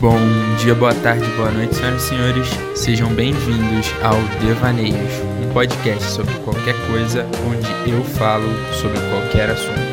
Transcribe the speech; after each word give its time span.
Bom 0.00 0.16
dia, 0.58 0.76
boa 0.76 0.94
tarde, 0.94 1.24
boa 1.36 1.50
noite, 1.50 1.74
senhoras 1.74 2.04
e 2.04 2.06
senhores. 2.06 2.48
Sejam 2.76 3.12
bem-vindos 3.14 3.92
ao 4.00 4.14
Devaneios, 4.38 5.12
um 5.42 5.52
podcast 5.52 6.12
sobre 6.12 6.32
qualquer 6.44 6.76
coisa 6.86 7.26
onde 7.44 7.90
eu 7.90 8.04
falo 8.04 8.46
sobre 8.74 9.00
qualquer 9.10 9.50
assunto. 9.50 9.87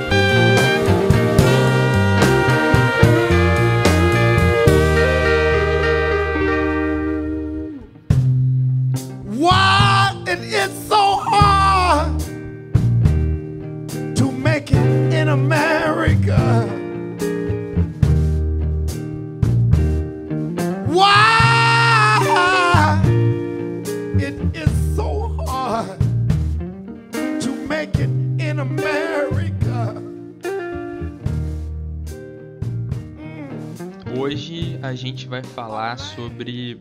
A 34.87 34.95
gente 34.95 35.27
vai 35.27 35.43
falar 35.43 35.97
sobre 35.97 36.79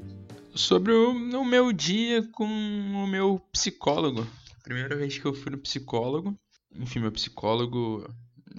sobre 0.54 0.92
o, 0.92 1.10
o 1.12 1.44
meu 1.44 1.72
dia 1.72 2.22
com 2.32 2.44
o 2.46 3.06
meu 3.06 3.40
psicólogo. 3.50 4.26
Primeira 4.62 4.94
vez 4.94 5.18
que 5.18 5.24
eu 5.24 5.34
fui 5.34 5.50
no 5.50 5.58
psicólogo. 5.58 6.38
Enfim, 6.74 7.00
meu 7.00 7.12
psicólogo 7.12 8.08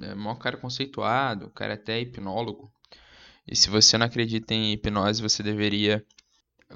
é 0.02 0.14
maior 0.16 0.36
cara 0.36 0.58
conceituado, 0.58 1.46
o 1.46 1.50
cara 1.50 1.74
é 1.74 1.76
até 1.76 2.00
hipnólogo. 2.00 2.72
E 3.48 3.56
se 3.56 3.70
você 3.70 3.98
não 3.98 4.06
acredita 4.06 4.54
em 4.54 4.74
hipnose, 4.74 5.22
você 5.22 5.44
deveria 5.44 6.04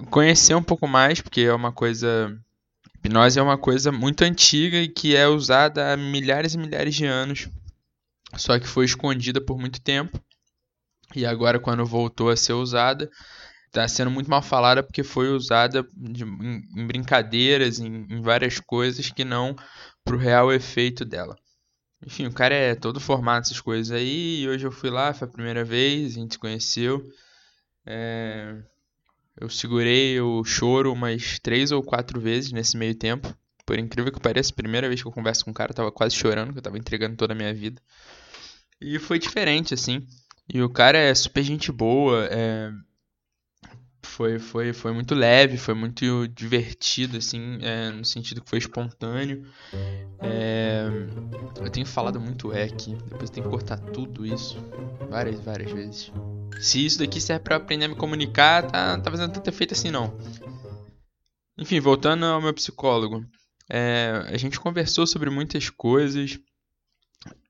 conhecer 0.09 0.55
um 0.55 0.63
pouco 0.63 0.87
mais, 0.87 1.21
porque 1.21 1.41
é 1.41 1.53
uma 1.53 1.71
coisa. 1.71 2.37
Hipnose 2.95 3.39
é 3.39 3.41
uma 3.41 3.57
coisa 3.57 3.91
muito 3.91 4.23
antiga 4.23 4.77
e 4.77 4.87
que 4.87 5.15
é 5.15 5.27
usada 5.27 5.93
há 5.93 5.97
milhares 5.97 6.53
e 6.53 6.57
milhares 6.57 6.95
de 6.95 7.05
anos, 7.05 7.49
só 8.35 8.59
que 8.59 8.67
foi 8.67 8.85
escondida 8.85 9.41
por 9.41 9.57
muito 9.57 9.81
tempo. 9.81 10.21
E 11.15 11.25
agora, 11.25 11.59
quando 11.59 11.85
voltou 11.85 12.29
a 12.29 12.35
ser 12.37 12.53
usada, 12.53 13.09
está 13.67 13.87
sendo 13.87 14.11
muito 14.11 14.29
mal 14.29 14.41
falada 14.41 14.83
porque 14.83 15.03
foi 15.03 15.29
usada 15.29 15.85
de- 15.95 16.23
em, 16.25 16.63
em 16.77 16.87
brincadeiras, 16.87 17.79
em, 17.79 18.07
em 18.09 18.21
várias 18.21 18.59
coisas 18.59 19.09
que 19.11 19.25
não 19.25 19.55
pro 20.05 20.17
real 20.17 20.53
efeito 20.53 21.05
dela. 21.05 21.37
Enfim, 22.05 22.27
o 22.27 22.33
cara 22.33 22.55
é 22.55 22.75
todo 22.75 22.99
formado 22.99 23.39
nessas 23.43 23.61
coisas 23.61 23.91
aí, 23.91 24.41
e 24.43 24.49
hoje 24.49 24.67
eu 24.67 24.71
fui 24.71 24.89
lá, 24.91 25.13
foi 25.13 25.27
a 25.27 25.31
primeira 25.31 25.63
vez, 25.65 26.13
a 26.17 26.19
gente 26.21 26.33
se 26.35 26.39
conheceu. 26.39 27.05
É, 27.85 28.55
Eu 29.41 29.49
segurei 29.49 30.19
o 30.21 30.43
choro 30.43 30.93
umas 30.93 31.39
três 31.39 31.71
ou 31.71 31.83
quatro 31.83 32.19
vezes 32.21 32.51
nesse 32.51 32.77
meio 32.77 32.95
tempo. 32.95 33.33
Por 33.65 33.79
incrível 33.79 34.11
que 34.11 34.19
pareça, 34.19 34.53
primeira 34.53 34.87
vez 34.87 35.01
que 35.01 35.07
eu 35.07 35.11
converso 35.11 35.45
com 35.45 35.51
o 35.51 35.53
cara, 35.53 35.71
eu 35.71 35.75
tava 35.75 35.91
quase 35.91 36.15
chorando, 36.15 36.51
que 36.53 36.59
eu 36.59 36.63
tava 36.63 36.77
entregando 36.77 37.15
toda 37.17 37.33
a 37.33 37.35
minha 37.35 37.53
vida. 37.53 37.81
E 38.81 38.99
foi 38.99 39.19
diferente, 39.19 39.73
assim. 39.73 40.05
E 40.51 40.61
o 40.61 40.69
cara 40.69 40.97
é 40.97 41.13
super 41.13 41.43
gente 41.43 41.71
boa, 41.71 42.27
é, 42.31 42.71
foi, 44.01 44.39
foi, 44.39 44.73
foi 44.73 44.91
muito 44.91 45.13
leve, 45.13 45.57
foi 45.57 45.73
muito 45.73 46.27
divertido, 46.27 47.17
assim, 47.17 47.59
é, 47.61 47.91
no 47.91 48.03
sentido 48.03 48.41
que 48.41 48.49
foi 48.49 48.59
espontâneo. 48.59 49.45
É, 50.21 50.85
eu 51.61 51.69
tenho 51.69 51.85
falado 51.85 52.19
muito 52.19 52.51
é 52.51 52.63
aqui, 52.63 52.95
depois 53.05 53.29
tem 53.29 53.43
que 53.43 53.49
cortar 53.49 53.77
tudo 53.77 54.25
isso, 54.25 54.57
várias, 55.09 55.39
várias 55.39 55.71
vezes. 55.71 56.11
Se 56.59 56.83
isso 56.83 56.99
daqui 56.99 57.21
serve 57.21 57.43
pra 57.43 57.55
aprender 57.55 57.85
a 57.85 57.89
me 57.89 57.95
comunicar, 57.95 58.63
tá, 58.63 58.99
tá 58.99 59.11
fazendo 59.11 59.31
tanto 59.31 59.47
efeito 59.47 59.73
assim 59.73 59.91
não. 59.91 60.13
Enfim, 61.57 61.79
voltando 61.79 62.25
ao 62.25 62.41
meu 62.41 62.53
psicólogo, 62.53 63.23
é, 63.69 64.23
a 64.27 64.37
gente 64.37 64.59
conversou 64.59 65.05
sobre 65.05 65.29
muitas 65.29 65.69
coisas. 65.69 66.39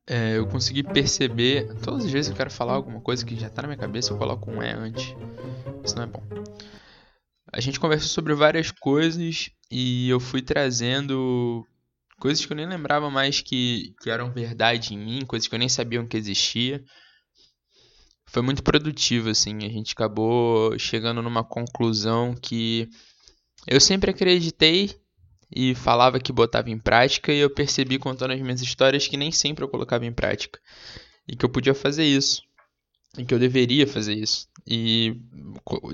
É, 0.09 0.38
eu 0.38 0.47
consegui 0.47 0.81
perceber. 0.81 1.68
Todas 1.84 2.06
as 2.06 2.12
vezes 2.12 2.30
que 2.30 2.34
eu 2.34 2.38
quero 2.38 2.50
falar 2.50 2.74
alguma 2.74 3.00
coisa 3.00 3.24
que 3.24 3.40
já 3.40 3.47
tá 3.47 3.62
na 3.62 3.68
minha 3.68 3.78
cabeça, 3.78 4.12
eu 4.12 4.18
coloco 4.18 4.50
um 4.50 4.59
é 4.59 4.74
antes. 4.74 5.16
Isso 5.86 5.96
não 5.96 6.03
é 6.03 6.08
bom. 6.08 6.24
A 7.53 7.62
gente 7.62 7.80
conversou 7.80 8.09
sobre 8.09 8.34
várias 8.34 8.72
coisas 8.72 9.52
e 9.69 10.09
eu 10.09 10.19
fui 10.19 10.42
trazendo 10.42 11.64
coisas 12.19 12.44
que 12.44 12.52
eu 12.52 12.58
nem 12.58 12.68
lembrava 12.68 13.09
mais 13.12 13.40
que, 13.40 13.94
que 14.02 14.09
eram 14.09 14.31
verdade 14.31 14.96
em 14.96 14.98
mim, 14.98 15.25
coisas 15.25 15.48
que 15.48 15.53
eu 15.53 15.59
nem 15.59 15.69
sabia 15.69 16.03
que 16.06 16.18
existia. 16.18 16.84
Foi 18.25 18.42
muito 18.42 18.64
produtivo, 18.64 19.30
assim. 19.30 19.58
A 19.58 19.69
gente 19.69 19.94
acabou 19.94 20.78
chegando 20.80 21.22
numa 21.22 21.44
conclusão 21.44 22.34
que 22.34 22.90
eu 23.68 23.80
sempre 23.80 24.09
acreditei 24.09 24.96
e 25.52 25.74
falava 25.76 26.20
que 26.20 26.32
botava 26.32 26.70
em 26.70 26.78
prática, 26.78 27.34
e 27.34 27.40
eu 27.40 27.50
percebi 27.50 27.98
contando 27.98 28.32
as 28.32 28.42
minhas 28.42 28.62
histórias 28.62 29.08
que 29.08 29.18
nem 29.18 29.32
sempre 29.32 29.64
eu 29.64 29.70
colocava 29.70 30.06
em 30.06 30.14
prática. 30.14 30.60
E 31.28 31.36
que 31.36 31.46
eu 31.46 31.50
podia 31.50 31.74
fazer 31.74 32.06
isso. 32.06 32.44
E 33.18 33.26
que 33.26 33.34
eu 33.34 33.40
deveria 33.40 33.88
fazer 33.88 34.14
isso. 34.14 34.48
E 34.68 35.16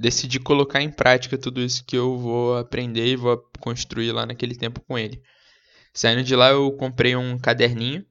decidi 0.01 0.39
colocar 0.39 0.81
em 0.81 0.91
prática 0.91 1.37
tudo 1.37 1.61
isso 1.61 1.83
que 1.85 1.95
eu 1.95 2.17
vou 2.17 2.57
aprender 2.57 3.07
e 3.07 3.15
vou 3.15 3.41
construir 3.59 4.11
lá 4.11 4.25
naquele 4.25 4.55
tempo 4.55 4.81
com 4.81 4.97
ele. 4.97 5.21
Saindo 5.93 6.23
de 6.23 6.35
lá, 6.35 6.49
eu 6.49 6.71
comprei 6.73 7.15
um 7.15 7.37
caderninho 7.37 8.05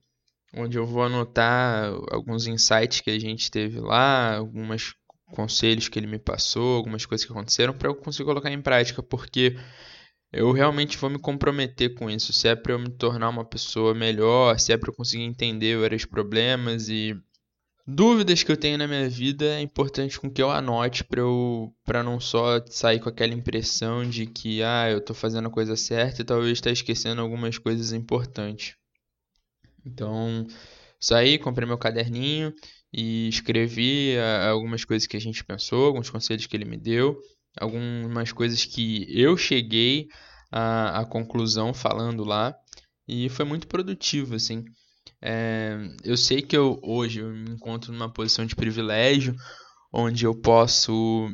onde 0.57 0.79
eu 0.79 0.87
vou 0.87 1.03
anotar 1.03 1.93
alguns 2.11 2.47
insights 2.47 3.01
que 3.01 3.11
a 3.11 3.19
gente 3.19 3.51
teve 3.51 3.81
lá, 3.81 4.37
alguns 4.37 4.95
conselhos 5.33 5.89
que 5.89 5.99
ele 5.99 6.07
me 6.07 6.19
passou, 6.19 6.77
algumas 6.77 7.05
coisas 7.05 7.27
que 7.27 7.33
aconteceram 7.33 7.75
para 7.75 7.89
eu 7.89 7.95
conseguir 7.95 8.25
colocar 8.25 8.51
em 8.51 8.63
prática, 8.63 9.03
porque 9.03 9.57
eu 10.35 10.51
realmente 10.51 10.99
vou 10.99 11.09
me 11.09 11.19
comprometer 11.19 11.95
com 11.95 12.11
isso. 12.11 12.33
Se 12.33 12.49
é 12.49 12.57
para 12.57 12.73
eu 12.73 12.79
me 12.79 12.91
tornar 12.91 13.29
uma 13.29 13.45
pessoa 13.45 13.95
melhor, 13.95 14.59
se 14.59 14.73
é 14.73 14.77
para 14.77 14.91
eu 14.91 14.95
conseguir 14.95 15.23
entender 15.23 15.79
vários 15.79 16.05
problemas 16.05 16.89
e 16.89 17.17
dúvidas 17.87 18.43
que 18.43 18.51
eu 18.51 18.57
tenho 18.57 18.77
na 18.77 18.89
minha 18.89 19.09
vida, 19.09 19.45
é 19.45 19.61
importante 19.61 20.19
com 20.19 20.29
que 20.29 20.43
eu 20.43 20.51
anote 20.51 21.05
para 21.05 21.21
eu 21.21 21.73
para 21.85 22.03
não 22.03 22.19
só 22.19 22.61
sair 22.67 22.99
com 22.99 23.09
aquela 23.09 23.33
impressão 23.33 24.09
de 24.09 24.27
que 24.27 24.63
ah, 24.63 24.91
eu 24.91 25.01
tô 25.01 25.15
fazendo 25.15 25.47
a 25.47 25.53
coisa 25.53 25.77
certa 25.77 26.23
e 26.23 26.25
talvez 26.25 26.53
estar 26.53 26.71
esquecendo 26.73 27.21
algumas 27.21 27.57
coisas 27.57 27.93
importantes. 27.93 28.75
Então, 29.87 30.47
saí, 30.99 31.39
comprei 31.39 31.69
meu 31.69 31.79
caderninho 31.79 32.53
e 32.93 33.29
escrevi 33.29 34.17
ah, 34.19 34.51
algumas 34.51 34.85
coisas 34.85 35.07
que 35.07 35.17
a 35.17 35.21
gente 35.21 35.45
pensou, 35.45 35.87
alguns 35.87 36.11
conselhos 36.11 36.47
que 36.47 36.57
ele 36.57 36.65
me 36.65 36.77
deu, 36.77 37.21
algumas 37.61 38.33
coisas 38.33 38.65
que 38.65 39.07
eu 39.09 39.37
cheguei 39.37 40.09
à, 40.51 41.01
à 41.01 41.05
conclusão 41.05 41.73
falando 41.75 42.25
lá, 42.25 42.55
e 43.07 43.29
foi 43.29 43.45
muito 43.45 43.67
produtivo, 43.67 44.35
assim. 44.35 44.65
É, 45.21 45.77
eu 46.05 46.17
sei 46.17 46.43
que 46.43 46.57
eu 46.57 46.79
hoje 46.83 47.21
eu 47.21 47.31
me 47.31 47.51
encontro 47.51 47.93
numa 47.93 48.13
posição 48.13 48.45
de 48.45 48.55
privilégio, 48.55 49.35
onde 49.93 50.25
eu 50.25 50.35
posso, 50.35 51.31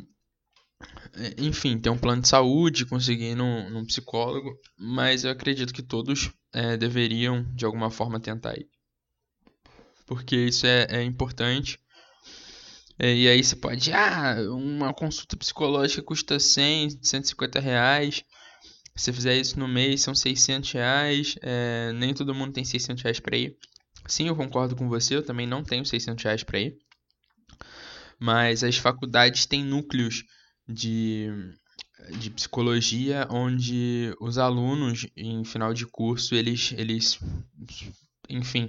eh, 1.15 1.35
enfim, 1.39 1.79
ter 1.79 1.89
um 1.89 1.97
plano 1.97 2.21
de 2.21 2.27
saúde, 2.27 2.85
conseguir 2.85 3.31
ir 3.31 3.35
num, 3.35 3.69
num 3.69 3.85
psicólogo, 3.85 4.55
mas 4.77 5.23
eu 5.23 5.31
acredito 5.31 5.73
que 5.73 5.81
todos 5.81 6.31
eh, 6.53 6.77
deveriam, 6.77 7.43
de 7.55 7.65
alguma 7.65 7.89
forma, 7.89 8.19
tentar 8.19 8.57
ir. 8.57 8.69
Porque 10.05 10.35
isso 10.35 10.65
é, 10.67 10.85
é 10.89 11.03
importante. 11.03 11.79
Eh, 12.99 13.15
E 13.15 13.27
aí 13.27 13.43
você 13.43 13.55
pode, 13.55 13.91
ah, 13.93 14.35
uma 14.51 14.93
consulta 14.93 15.35
psicológica 15.37 16.01
custa 16.03 16.39
100, 16.39 16.89
150 17.01 17.59
reais. 17.59 18.23
Se 18.95 19.05
você 19.05 19.13
fizer 19.13 19.37
isso 19.37 19.59
no 19.59 19.67
mês, 19.67 20.01
são 20.01 20.15
600 20.15 20.71
reais. 20.71 21.35
Eh, 21.41 21.91
nem 21.95 22.13
todo 22.13 22.35
mundo 22.35 22.53
tem 22.53 22.65
600 22.65 23.03
reais 23.03 23.19
para 23.19 23.37
ir. 23.37 23.57
Sim, 24.07 24.27
eu 24.27 24.35
concordo 24.35 24.75
com 24.75 24.89
você, 24.89 25.15
eu 25.15 25.23
também 25.25 25.47
não 25.47 25.63
tenho 25.63 25.85
600 25.85 26.23
reais 26.23 26.43
para 26.43 26.59
ir. 26.59 26.77
Mas 28.19 28.63
as 28.63 28.77
faculdades 28.77 29.45
têm 29.45 29.63
núcleos 29.63 30.23
de, 30.67 31.27
de 32.19 32.29
psicologia 32.29 33.27
onde 33.29 34.13
os 34.19 34.37
alunos, 34.37 35.07
em 35.17 35.43
final 35.43 35.73
de 35.73 35.85
curso, 35.85 36.35
eles, 36.35 36.73
eles 36.77 37.19
enfim, 38.31 38.67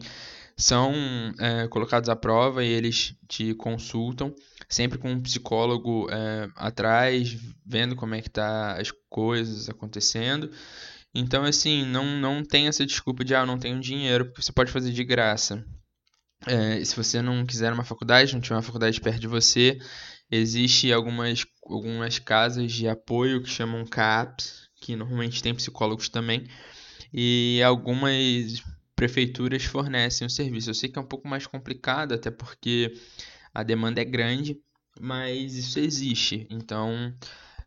são 0.56 0.92
é, 1.38 1.66
colocados 1.68 2.08
à 2.08 2.16
prova 2.16 2.64
e 2.64 2.68
eles 2.68 3.14
te 3.28 3.54
consultam, 3.54 4.34
sempre 4.68 4.98
com 4.98 5.10
um 5.10 5.20
psicólogo 5.20 6.08
é, 6.10 6.48
atrás, 6.56 7.36
vendo 7.64 7.96
como 7.96 8.14
é 8.14 8.20
que 8.22 8.30
tá 8.30 8.80
as 8.80 8.90
coisas 9.08 9.68
acontecendo. 9.68 10.50
Então, 11.14 11.44
assim, 11.44 11.84
não, 11.84 12.04
não 12.04 12.44
tem 12.44 12.68
essa 12.68 12.86
desculpa 12.86 13.24
de, 13.24 13.34
ah, 13.34 13.40
eu 13.40 13.46
não 13.46 13.58
tenho 13.58 13.80
dinheiro, 13.80 14.26
porque 14.26 14.42
você 14.42 14.52
pode 14.52 14.72
fazer 14.72 14.92
de 14.92 15.04
graça. 15.04 15.64
É, 16.46 16.84
se 16.84 16.96
você 16.96 17.22
não 17.22 17.44
quiser 17.46 17.72
uma 17.72 17.84
faculdade, 17.84 18.32
não 18.32 18.40
tiver 18.40 18.56
uma 18.56 18.62
faculdade 18.62 19.00
perto 19.00 19.20
de 19.20 19.28
você, 19.28 19.78
existe 20.30 20.92
algumas, 20.92 21.44
algumas 21.66 22.18
casas 22.18 22.72
de 22.72 22.88
apoio 22.88 23.42
que 23.42 23.48
chamam 23.48 23.84
CAPS, 23.84 24.68
que 24.80 24.96
normalmente 24.96 25.42
tem 25.42 25.54
psicólogos 25.54 26.08
também, 26.08 26.46
e 27.12 27.60
algumas 27.62 28.62
prefeituras 29.02 29.64
fornecem 29.64 30.24
o 30.24 30.30
serviço. 30.30 30.70
Eu 30.70 30.74
sei 30.74 30.88
que 30.88 30.96
é 30.96 31.02
um 31.02 31.06
pouco 31.06 31.26
mais 31.26 31.44
complicado, 31.44 32.12
até 32.14 32.30
porque 32.30 32.94
a 33.52 33.64
demanda 33.64 34.00
é 34.00 34.04
grande, 34.04 34.60
mas 35.00 35.56
isso 35.56 35.80
existe. 35.80 36.46
Então 36.48 37.12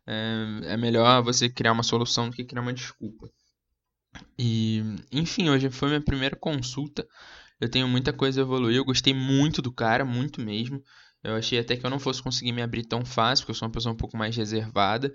é, 0.06 0.72
é 0.72 0.76
melhor 0.78 1.22
você 1.22 1.50
criar 1.50 1.72
uma 1.72 1.82
solução 1.82 2.30
do 2.30 2.36
que 2.36 2.44
criar 2.44 2.62
uma 2.62 2.72
desculpa. 2.72 3.30
E, 4.38 4.82
enfim, 5.12 5.50
hoje 5.50 5.68
foi 5.70 5.88
minha 5.88 6.00
primeira 6.00 6.36
consulta. 6.36 7.06
Eu 7.60 7.70
tenho 7.70 7.86
muita 7.86 8.14
coisa 8.14 8.40
a 8.40 8.42
evoluir. 8.42 8.76
Eu 8.76 8.84
gostei 8.84 9.12
muito 9.12 9.60
do 9.60 9.70
cara, 9.72 10.04
muito 10.06 10.40
mesmo. 10.40 10.82
Eu 11.22 11.34
achei 11.36 11.58
até 11.58 11.76
que 11.76 11.84
eu 11.84 11.90
não 11.90 11.98
fosse 11.98 12.22
conseguir 12.22 12.52
me 12.52 12.62
abrir 12.62 12.84
tão 12.84 13.04
fácil, 13.04 13.44
porque 13.44 13.50
eu 13.50 13.56
sou 13.56 13.68
uma 13.68 13.72
pessoa 13.72 13.92
um 13.92 13.96
pouco 13.96 14.16
mais 14.16 14.34
reservada. 14.36 15.12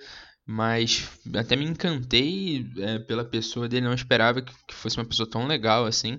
Mas 0.51 1.09
até 1.33 1.56
me 1.56 1.63
encantei 1.63 2.69
é, 2.77 3.00
pela 3.00 3.24
pessoa 3.24 3.69
dele. 3.69 3.86
Não 3.86 3.94
esperava 3.94 4.42
que, 4.42 4.53
que, 4.68 4.75
fosse 4.75 4.98
uma 4.98 5.06
pessoa 5.06 5.30
tão 5.30 5.48
legal 5.48 5.86
assim. 5.86 6.18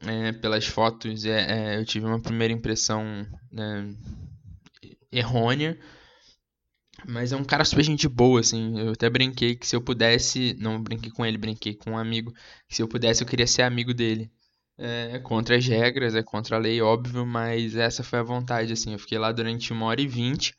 É, 0.00 0.32
pelas 0.32 0.66
fotos, 0.66 1.24
é, 1.24 1.76
é 1.76 1.78
eu 1.78 1.84
tive 1.84 2.04
uma 2.04 2.20
primeira 2.20 2.52
impressão 2.52 3.04
né, 3.52 3.94
errônea. 5.12 5.78
Mas 7.06 7.30
é 7.30 7.36
um 7.36 7.44
cara 7.44 7.64
super 7.64 7.84
gente 7.84 8.08
boa, 8.08 8.40
assim. 8.40 8.80
Eu 8.80 8.92
até 8.92 9.08
brinquei 9.08 9.54
que 9.54 9.66
se 9.66 9.76
eu 9.76 9.80
pudesse. 9.80 10.56
Não 10.58 10.82
brinquei 10.82 11.12
com 11.12 11.24
ele, 11.24 11.38
brinquei 11.38 11.74
com 11.74 11.92
um 11.92 11.98
amigo. 11.98 12.32
Que 12.68 12.74
se 12.74 12.82
eu 12.82 12.88
pudesse, 12.88 13.22
eu 13.22 13.28
queria 13.28 13.46
ser 13.46 13.62
amigo 13.62 13.94
dele. 13.94 14.28
É 14.76 15.20
contra 15.20 15.56
as 15.56 15.64
regras, 15.66 16.16
é 16.16 16.22
contra 16.22 16.56
a 16.56 16.58
lei, 16.58 16.82
óbvio, 16.82 17.24
mas 17.24 17.76
essa 17.76 18.02
foi 18.02 18.18
a 18.18 18.24
vontade, 18.24 18.72
assim. 18.72 18.92
Eu 18.92 18.98
fiquei 18.98 19.18
lá 19.18 19.30
durante 19.30 19.72
uma 19.72 19.86
hora 19.86 20.00
e 20.00 20.08
vinte. 20.08 20.52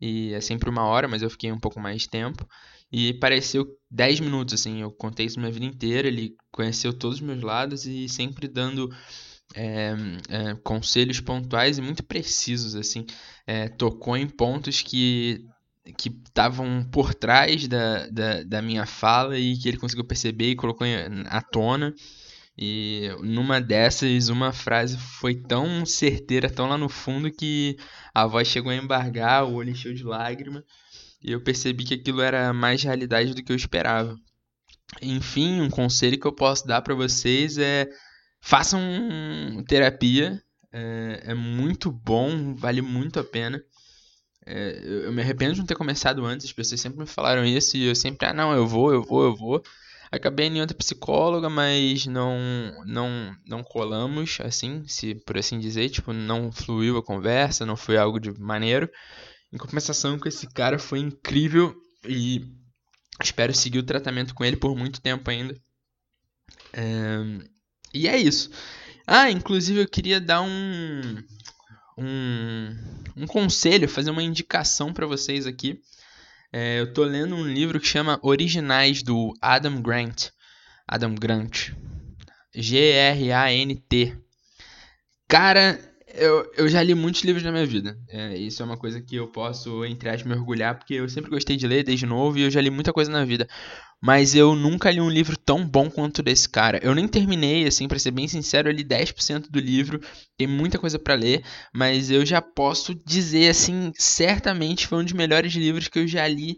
E 0.00 0.32
é 0.34 0.40
sempre 0.40 0.68
uma 0.68 0.84
hora, 0.84 1.08
mas 1.08 1.22
eu 1.22 1.30
fiquei 1.30 1.50
um 1.52 1.58
pouco 1.58 1.80
mais 1.80 2.02
de 2.02 2.08
tempo. 2.08 2.46
E 2.92 3.14
pareceu 3.14 3.66
10 3.90 4.20
minutos, 4.20 4.54
assim. 4.54 4.80
Eu 4.80 4.90
contei 4.90 5.26
isso 5.26 5.40
minha 5.40 5.50
vida 5.50 5.64
inteira. 5.64 6.08
Ele 6.08 6.36
conheceu 6.50 6.92
todos 6.92 7.16
os 7.16 7.22
meus 7.22 7.42
lados 7.42 7.86
e 7.86 8.08
sempre 8.08 8.46
dando 8.48 8.90
é, 9.54 9.94
é, 10.28 10.54
conselhos 10.62 11.20
pontuais 11.20 11.78
e 11.78 11.82
muito 11.82 12.04
precisos, 12.04 12.74
assim. 12.74 13.06
É, 13.46 13.68
tocou 13.68 14.16
em 14.16 14.28
pontos 14.28 14.82
que 14.82 15.44
que 15.98 16.08
estavam 16.08 16.82
por 16.90 17.14
trás 17.14 17.68
da, 17.68 18.06
da, 18.08 18.42
da, 18.42 18.62
minha 18.62 18.86
fala 18.86 19.38
e 19.38 19.54
que 19.54 19.68
ele 19.68 19.76
conseguiu 19.76 20.04
perceber 20.04 20.50
e 20.50 20.56
colocou 20.56 20.86
à 21.26 21.42
tona. 21.42 21.94
E 22.56 23.08
numa 23.20 23.60
dessas, 23.60 24.28
uma 24.28 24.52
frase 24.52 24.96
foi 24.96 25.34
tão 25.34 25.84
certeira, 25.84 26.48
tão 26.48 26.68
lá 26.68 26.78
no 26.78 26.88
fundo, 26.88 27.30
que 27.30 27.76
a 28.14 28.26
voz 28.26 28.46
chegou 28.46 28.70
a 28.70 28.76
embargar, 28.76 29.44
o 29.44 29.54
olho 29.54 29.70
encheu 29.70 29.92
de 29.92 30.04
lágrima. 30.04 30.64
E 31.22 31.32
eu 31.32 31.42
percebi 31.42 31.84
que 31.84 31.94
aquilo 31.94 32.20
era 32.20 32.52
mais 32.52 32.82
realidade 32.82 33.34
do 33.34 33.42
que 33.42 33.50
eu 33.50 33.56
esperava. 33.56 34.16
Enfim, 35.02 35.60
um 35.60 35.70
conselho 35.70 36.18
que 36.18 36.26
eu 36.26 36.32
posso 36.32 36.66
dar 36.66 36.82
para 36.82 36.94
vocês 36.94 37.58
é 37.58 37.88
façam 38.40 38.80
terapia. 39.66 40.40
É, 40.72 41.22
é 41.26 41.34
muito 41.34 41.90
bom, 41.90 42.54
vale 42.54 42.82
muito 42.82 43.18
a 43.18 43.24
pena. 43.24 43.62
É, 44.46 44.80
eu 45.06 45.12
me 45.12 45.22
arrependo 45.22 45.54
de 45.54 45.60
não 45.60 45.66
ter 45.66 45.76
começado 45.76 46.24
antes, 46.24 46.46
as 46.46 46.52
pessoas 46.52 46.80
sempre 46.80 46.98
me 46.98 47.06
falaram 47.06 47.44
isso 47.44 47.76
e 47.76 47.86
eu 47.86 47.94
sempre, 47.94 48.26
ah, 48.26 48.34
não, 48.34 48.52
eu 48.52 48.66
vou, 48.66 48.92
eu 48.92 49.02
vou, 49.02 49.24
eu 49.24 49.34
vou. 49.34 49.62
Acabei 50.14 50.46
em 50.46 50.60
outra 50.60 50.76
psicóloga, 50.76 51.50
mas 51.50 52.06
não, 52.06 52.38
não, 52.86 53.36
não 53.44 53.64
colamos, 53.64 54.38
assim, 54.40 54.86
se 54.86 55.16
por 55.26 55.36
assim 55.36 55.58
dizer, 55.58 55.90
tipo, 55.90 56.12
não 56.12 56.52
fluiu 56.52 56.96
a 56.96 57.02
conversa, 57.02 57.66
não 57.66 57.76
foi 57.76 57.96
algo 57.96 58.20
de 58.20 58.30
maneiro. 58.38 58.88
Em 59.52 59.58
compensação 59.58 60.16
com 60.18 60.28
esse 60.28 60.46
cara 60.46 60.78
foi 60.78 61.00
incrível 61.00 61.74
e 62.06 62.44
espero 63.20 63.52
seguir 63.52 63.80
o 63.80 63.84
tratamento 63.84 64.34
com 64.34 64.44
ele 64.44 64.56
por 64.56 64.76
muito 64.76 65.00
tempo 65.00 65.28
ainda. 65.28 65.56
É... 66.72 67.18
E 67.92 68.06
é 68.06 68.16
isso. 68.16 68.50
Ah, 69.06 69.30
inclusive 69.30 69.80
eu 69.80 69.88
queria 69.88 70.20
dar 70.20 70.42
um, 70.42 71.24
um, 71.98 72.76
um 73.16 73.26
conselho, 73.26 73.88
fazer 73.88 74.10
uma 74.10 74.22
indicação 74.22 74.92
para 74.92 75.06
vocês 75.06 75.44
aqui. 75.44 75.80
É, 76.56 76.78
eu 76.78 76.92
tô 76.94 77.02
lendo 77.02 77.34
um 77.34 77.42
livro 77.42 77.80
que 77.80 77.86
chama 77.88 78.20
Originais 78.22 79.02
do 79.02 79.34
Adam 79.42 79.82
Grant. 79.82 80.28
Adam 80.86 81.12
Grant. 81.12 81.72
G-R-A-N-T. 82.54 84.16
Cara, 85.26 85.80
eu, 86.16 86.50
eu 86.56 86.68
já 86.68 86.82
li 86.82 86.94
muitos 86.94 87.22
livros 87.22 87.42
na 87.42 87.52
minha 87.52 87.66
vida. 87.66 87.98
É, 88.08 88.36
isso 88.36 88.62
é 88.62 88.64
uma 88.64 88.76
coisa 88.76 89.00
que 89.00 89.16
eu 89.16 89.28
posso, 89.28 89.84
entre 89.84 90.08
aspas, 90.08 90.24
me 90.24 90.34
orgulhar, 90.34 90.76
porque 90.76 90.94
eu 90.94 91.08
sempre 91.08 91.30
gostei 91.30 91.56
de 91.56 91.66
ler 91.66 91.84
desde 91.84 92.06
novo 92.06 92.38
e 92.38 92.42
eu 92.42 92.50
já 92.50 92.60
li 92.60 92.70
muita 92.70 92.92
coisa 92.92 93.10
na 93.10 93.24
vida. 93.24 93.48
Mas 94.00 94.34
eu 94.34 94.54
nunca 94.54 94.90
li 94.90 95.00
um 95.00 95.08
livro 95.08 95.36
tão 95.36 95.66
bom 95.66 95.90
quanto 95.90 96.22
desse 96.22 96.48
cara. 96.48 96.78
Eu 96.82 96.94
nem 96.94 97.08
terminei, 97.08 97.66
assim, 97.66 97.88
pra 97.88 97.98
ser 97.98 98.10
bem 98.10 98.28
sincero, 98.28 98.68
eu 98.68 98.72
li 98.72 98.84
10% 98.84 99.50
do 99.50 99.58
livro, 99.58 100.00
tem 100.36 100.46
muita 100.46 100.78
coisa 100.78 100.98
para 100.98 101.14
ler, 101.14 101.42
mas 101.72 102.10
eu 102.10 102.24
já 102.24 102.42
posso 102.42 102.94
dizer, 103.06 103.48
assim, 103.48 103.92
certamente 103.96 104.86
foi 104.86 104.98
um 104.98 105.04
dos 105.04 105.14
melhores 105.14 105.52
livros 105.54 105.88
que 105.88 105.98
eu 105.98 106.06
já 106.06 106.28
li 106.28 106.56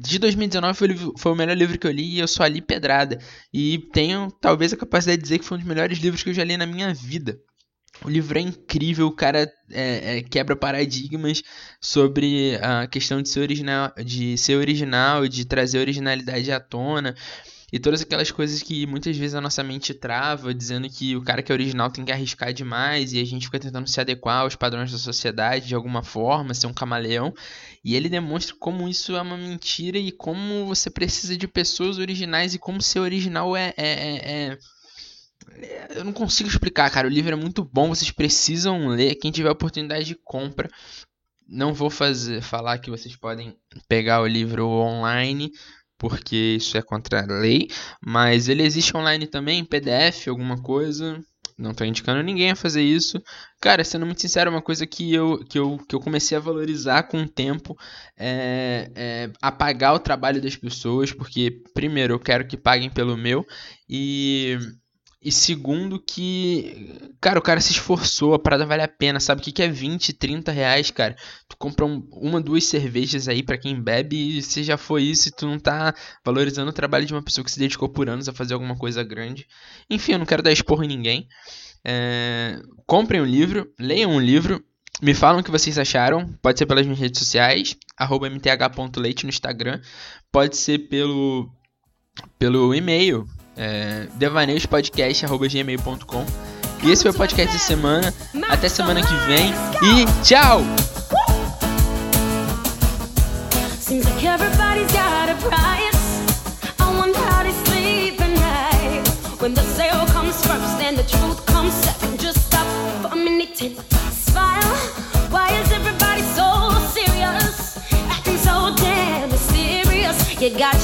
de 0.00 0.18
2019 0.18 0.76
foi, 1.16 1.32
o 1.32 1.36
melhor 1.36 1.56
livro 1.56 1.78
que 1.78 1.86
eu 1.86 1.90
li 1.90 2.16
e 2.16 2.18
eu 2.18 2.28
só 2.28 2.44
li 2.46 2.60
pedrada. 2.60 3.18
E 3.52 3.78
tenho 3.92 4.30
talvez 4.40 4.72
a 4.72 4.76
capacidade 4.76 5.18
de 5.18 5.22
dizer 5.22 5.38
que 5.38 5.44
foi 5.44 5.56
um 5.56 5.60
dos 5.60 5.68
melhores 5.68 5.98
livros 5.98 6.22
que 6.22 6.30
eu 6.30 6.34
já 6.34 6.44
li 6.44 6.56
na 6.56 6.66
minha 6.66 6.92
vida. 6.92 7.38
O 8.04 8.08
livro 8.08 8.38
é 8.38 8.42
incrível, 8.42 9.06
o 9.06 9.12
cara 9.12 9.50
é, 9.70 10.18
é, 10.18 10.22
quebra 10.22 10.54
paradigmas 10.54 11.42
sobre 11.80 12.56
a 12.62 12.86
questão 12.86 13.20
de 13.20 13.28
ser 13.28 13.40
original, 13.40 13.92
de 14.04 14.38
ser 14.38 14.56
original, 14.56 15.26
de 15.26 15.44
trazer 15.44 15.78
originalidade 15.78 16.50
à 16.52 16.60
tona 16.60 17.14
e 17.70 17.78
todas 17.78 18.00
aquelas 18.00 18.30
coisas 18.30 18.62
que 18.62 18.86
muitas 18.86 19.16
vezes 19.16 19.34
a 19.34 19.42
nossa 19.42 19.62
mente 19.62 19.92
trava, 19.92 20.54
dizendo 20.54 20.88
que 20.88 21.14
o 21.14 21.22
cara 21.22 21.42
que 21.42 21.52
é 21.52 21.54
original 21.54 21.90
tem 21.90 22.02
que 22.02 22.10
arriscar 22.10 22.52
demais 22.52 23.12
e 23.12 23.20
a 23.20 23.24
gente 23.24 23.44
fica 23.44 23.58
tentando 23.58 23.86
se 23.86 24.00
adequar 24.00 24.40
aos 24.40 24.56
padrões 24.56 24.90
da 24.90 24.96
sociedade 24.96 25.68
de 25.68 25.74
alguma 25.74 26.02
forma, 26.02 26.54
ser 26.54 26.66
um 26.66 26.72
camaleão. 26.72 27.34
E 27.84 27.94
ele 27.94 28.08
demonstra 28.08 28.56
como 28.58 28.88
isso 28.88 29.14
é 29.14 29.20
uma 29.20 29.36
mentira 29.36 29.98
e 29.98 30.10
como 30.10 30.64
você 30.64 30.88
precisa 30.88 31.36
de 31.36 31.46
pessoas 31.46 31.98
originais 31.98 32.54
e 32.54 32.58
como 32.58 32.80
ser 32.80 33.00
original 33.00 33.54
é, 33.54 33.74
é, 33.76 33.86
é, 33.86 34.32
é 34.52 34.58
eu 35.90 36.04
não 36.04 36.12
consigo 36.12 36.48
explicar, 36.48 36.90
cara. 36.90 37.06
O 37.06 37.10
livro 37.10 37.32
é 37.32 37.36
muito 37.36 37.64
bom, 37.64 37.88
vocês 37.88 38.10
precisam 38.10 38.88
ler. 38.88 39.14
Quem 39.16 39.30
tiver 39.30 39.50
oportunidade 39.50 40.04
de 40.04 40.14
compra, 40.24 40.68
não 41.48 41.72
vou 41.72 41.90
fazer 41.90 42.42
falar 42.42 42.78
que 42.78 42.90
vocês 42.90 43.16
podem 43.16 43.56
pegar 43.88 44.20
o 44.20 44.26
livro 44.26 44.66
online, 44.68 45.50
porque 45.96 46.56
isso 46.58 46.76
é 46.76 46.82
contra 46.82 47.22
a 47.22 47.40
lei, 47.40 47.68
mas 48.00 48.48
ele 48.48 48.62
existe 48.62 48.96
online 48.96 49.26
também, 49.26 49.64
PDF, 49.64 50.28
alguma 50.28 50.60
coisa. 50.62 51.20
Não 51.58 51.72
estou 51.72 51.84
indicando 51.84 52.22
ninguém 52.22 52.52
a 52.52 52.56
fazer 52.56 52.82
isso. 52.82 53.20
Cara, 53.60 53.82
sendo 53.82 54.06
muito 54.06 54.20
sincero, 54.20 54.48
uma 54.48 54.62
coisa 54.62 54.86
que 54.86 55.12
eu, 55.12 55.44
que 55.44 55.58
eu, 55.58 55.76
que 55.88 55.96
eu 55.96 55.98
comecei 55.98 56.38
a 56.38 56.40
valorizar 56.40 57.02
com 57.04 57.22
o 57.22 57.28
tempo 57.28 57.76
é, 58.16 58.88
é 58.94 59.30
apagar 59.42 59.92
o 59.92 59.98
trabalho 59.98 60.40
das 60.40 60.54
pessoas, 60.54 61.10
porque, 61.10 61.60
primeiro, 61.74 62.14
eu 62.14 62.20
quero 62.20 62.46
que 62.46 62.56
paguem 62.56 62.88
pelo 62.88 63.16
meu, 63.16 63.44
e 63.88 64.56
e 65.20 65.32
segundo 65.32 65.98
que, 65.98 67.10
cara, 67.20 67.40
o 67.40 67.42
cara 67.42 67.60
se 67.60 67.72
esforçou, 67.72 68.34
a 68.34 68.38
parada 68.38 68.64
vale 68.64 68.82
a 68.82 68.88
pena, 68.88 69.18
sabe? 69.18 69.40
O 69.40 69.44
que, 69.44 69.50
que 69.50 69.62
é 69.62 69.68
20, 69.68 70.12
30 70.12 70.52
reais, 70.52 70.92
cara? 70.92 71.16
Tu 71.48 71.56
compra 71.56 71.84
um, 71.84 72.08
uma, 72.12 72.40
duas 72.40 72.64
cervejas 72.64 73.26
aí 73.26 73.42
para 73.42 73.58
quem 73.58 73.80
bebe 73.80 74.38
e 74.38 74.42
se 74.42 74.62
já 74.62 74.76
foi 74.76 75.02
isso 75.02 75.28
e 75.28 75.32
tu 75.32 75.44
não 75.44 75.58
tá 75.58 75.92
valorizando 76.24 76.70
o 76.70 76.74
trabalho 76.74 77.04
de 77.04 77.12
uma 77.12 77.22
pessoa 77.22 77.44
que 77.44 77.50
se 77.50 77.58
dedicou 77.58 77.88
por 77.88 78.08
anos 78.08 78.28
a 78.28 78.32
fazer 78.32 78.54
alguma 78.54 78.76
coisa 78.76 79.02
grande. 79.02 79.44
Enfim, 79.90 80.12
eu 80.12 80.18
não 80.20 80.26
quero 80.26 80.42
dar 80.42 80.52
esporro 80.52 80.84
em 80.84 80.88
ninguém. 80.88 81.26
É... 81.84 82.60
Comprem 82.86 83.20
um 83.20 83.26
livro, 83.26 83.72
leiam 83.76 84.12
um 84.12 84.20
livro, 84.20 84.64
me 85.02 85.14
falam 85.14 85.40
o 85.40 85.44
que 85.44 85.50
vocês 85.50 85.78
acharam. 85.78 86.32
Pode 86.40 86.60
ser 86.60 86.66
pelas 86.66 86.86
minhas 86.86 87.00
redes 87.00 87.18
sociais, 87.18 87.76
mth.leite 88.00 89.24
no 89.24 89.30
Instagram. 89.30 89.80
Pode 90.30 90.56
ser 90.56 90.88
pelo, 90.88 91.50
pelo 92.38 92.72
e-mail, 92.72 93.26
é, 93.58 94.06
devaneispodcast.gmail.com. 94.14 96.24
E 96.82 96.90
esse 96.90 97.02
foi 97.02 97.10
o 97.10 97.14
podcast 97.14 97.54
de 97.56 97.62
semana. 97.62 98.14
Até 98.48 98.68
semana 98.68 99.02
que 99.02 99.14
vem 99.26 99.52
e 99.82 100.06
tchau! 100.22 100.62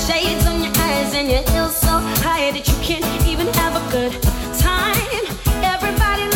Shades 0.06 0.44
on 0.46 0.60
your 0.62 0.72
eyes 0.76 1.14
and 1.14 1.30
your 1.30 1.42
heels 1.50 1.74
so 1.74 1.94
high 2.20 2.50
that 2.50 2.68
you 2.68 2.76
can't 2.82 3.06
even 3.26 3.46
have 3.54 3.74
a 3.74 3.84
good 3.90 4.12
time. 4.58 5.24
Everybody 5.64 6.33